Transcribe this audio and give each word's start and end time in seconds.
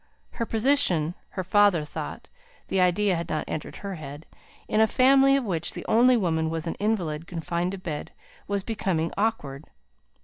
Her 0.31 0.47
position 0.47 1.13
(her 1.29 1.43
father 1.43 1.83
thought 1.83 2.27
the 2.69 2.81
idea 2.81 3.15
had 3.15 3.29
not 3.29 3.45
entered 3.47 3.75
her 3.75 3.93
head) 3.93 4.25
in 4.67 4.81
a 4.81 4.87
family 4.87 5.35
of 5.35 5.43
which 5.43 5.73
the 5.75 5.85
only 5.85 6.17
woman 6.17 6.49
was 6.49 6.65
an 6.65 6.73
invalid 6.79 7.27
confined 7.27 7.73
to 7.73 7.77
bed, 7.77 8.11
was 8.47 8.63
becoming 8.63 9.13
awkward. 9.15 9.65